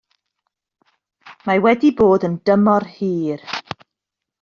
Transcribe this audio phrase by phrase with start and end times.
[1.51, 3.49] Mae wedi bod yn dymor hir